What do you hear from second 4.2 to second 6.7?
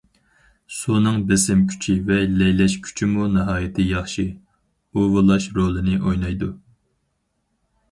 ئۇۋىلاش رولىنى ئوينايدۇ.